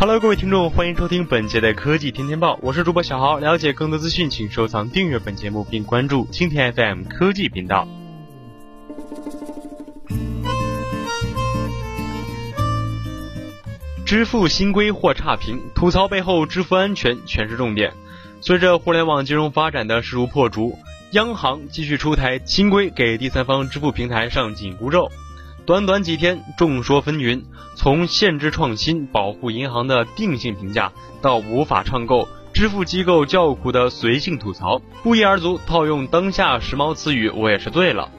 [0.00, 3.38] Hello，各位听众，欢迎收听本节的科技天天报，我是主播小豪。
[3.38, 7.86] 了解更多资讯，请收藏、订阅本节目，并关注蜻蜓 FM 科技频道。
[14.06, 17.92] 支付新规或差评，吐槽背后支付安全全是重点。
[18.40, 20.78] 随着互联网金融发展的势如破竹，
[21.10, 25.10] 央行继续出台新规，给第三方支付平台上紧箍咒。
[25.66, 27.44] 短短几天，众说纷纭，
[27.82, 35.58] 从限制创新、保护银行的定性评价，到无法畅购、支付机构叫苦的随性吐槽，不一而足。
[35.66, 38.10] 套用当下时髦词语，我也是醉了。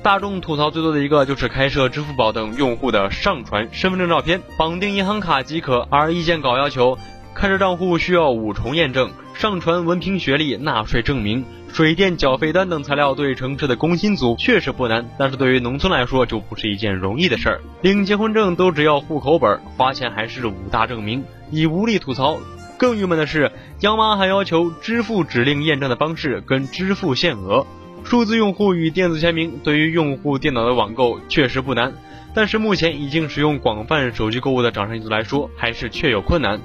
[0.00, 6.96] 大众吐槽最多的一个就是开设支付宝等用户的上传身份证照片，绑定银行卡即可，而意见稿要求
[7.34, 11.44] 开设账户需要五重验证，上传文凭、学历、纳税证明。
[11.72, 17.60] 水电缴费单等材料对城市的工薪族确实不难，但是对于农村来说就不是一件容易的事儿。
[17.82, 22.38] 领结婚证都只要户口本，花钱还是五大证明，已无力吐槽。
[22.76, 27.64] 更郁闷的是，央妈还要求支付指令验证的方式跟支付限额、
[28.02, 29.60] 数字用户与电子签名。
[29.62, 31.92] 对于用户电脑的网购确实不难，
[32.34, 36.60] 但是目前已经使用广泛手机购物的掌上一族来说，还是确有困难。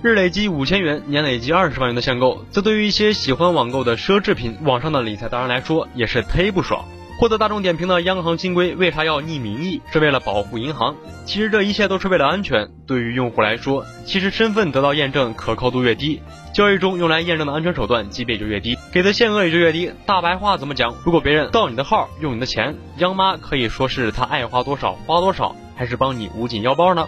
[0.00, 6.84] 日累积五千元，年累积二十万元的限购，这对于一些喜欢网购的奢侈品网上的理财达人来说，也是忒不爽。
[7.18, 9.80] 获得大众点评的央行新规，为啥要逆民意？
[9.90, 10.94] 是为了保护银行？
[11.24, 12.68] 其实这一切都是为了安全。
[12.86, 16.22] 对于用户来说，其实身份得到验证，可靠度越低，
[16.54, 19.90] 交易中用来验证的安全手段级别就越低，给的限额也就越低。
[20.06, 20.94] 大白话怎么讲？
[21.04, 27.04] 如果别人盗你的号，用你的钱，央妈可以说是他爱花多少花多少，还是帮你捂紧腰包呢？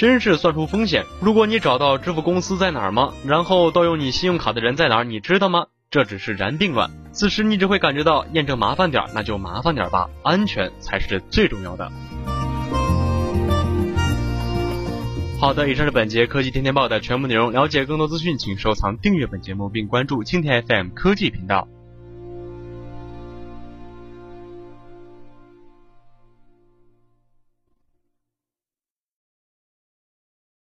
[0.00, 1.04] 真是算出风险。
[1.20, 3.12] 如果你找到支付公司在哪儿吗？
[3.26, 5.04] 然后盗用你信用卡的人在哪儿？
[5.04, 5.66] 你知道吗？
[5.90, 6.90] 这只是然并卵。
[7.12, 11.92] 此时你只会感觉到验证麻烦点，那就麻烦点吧，安全才是最重要的。
[15.38, 17.52] 好的，以上是本节科技天天报的全部内容。
[17.52, 21.68] 了解更多资讯，请收藏订阅本节目，并关注青田 FM 科技频道。